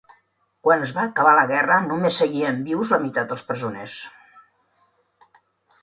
[0.67, 4.03] Quan es va acabar la guerra només seguien vius la meitat dels presoners.